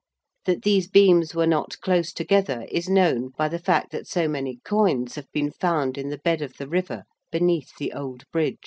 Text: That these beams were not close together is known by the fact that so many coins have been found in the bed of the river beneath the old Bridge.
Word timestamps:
That 0.45 0.63
these 0.63 0.87
beams 0.89 1.35
were 1.35 1.45
not 1.45 1.79
close 1.79 2.11
together 2.11 2.65
is 2.71 2.89
known 2.89 3.33
by 3.37 3.47
the 3.49 3.59
fact 3.59 3.91
that 3.91 4.07
so 4.07 4.27
many 4.27 4.57
coins 4.65 5.13
have 5.13 5.31
been 5.31 5.51
found 5.51 5.95
in 5.95 6.09
the 6.09 6.17
bed 6.17 6.41
of 6.41 6.57
the 6.57 6.67
river 6.67 7.03
beneath 7.31 7.77
the 7.77 7.93
old 7.93 8.23
Bridge. 8.31 8.57